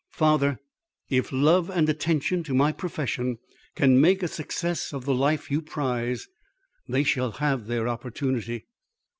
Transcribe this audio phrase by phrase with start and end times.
[0.13, 0.59] "Father,
[1.09, 3.37] if love and attention to my profession
[3.75, 6.27] can make a success of the life you prize,
[6.89, 8.65] they shall have their opportunity."